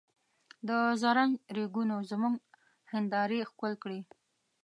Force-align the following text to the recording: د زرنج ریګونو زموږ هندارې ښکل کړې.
د 0.67 0.69
زرنج 1.01 1.33
ریګونو 1.57 1.95
زموږ 2.09 2.35
هندارې 2.91 3.39
ښکل 3.49 3.73
کړې. 3.83 3.99